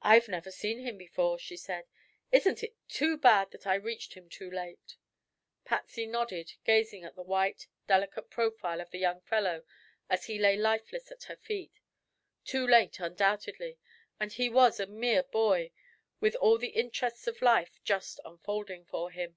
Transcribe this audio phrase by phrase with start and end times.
[0.00, 1.88] "I've never seen him before," she said.
[2.30, 4.96] "Isn't it too bad that I reached him too late?"
[5.64, 9.64] Patsy nodded, gazing at the white, delicate profile of the young fellow
[10.08, 11.80] as he lay lifeless at her feet.
[12.44, 13.80] Too late, undoubtedly;
[14.20, 15.72] and he was a mere boy,
[16.20, 19.36] with all the interests of life just unfolding for him.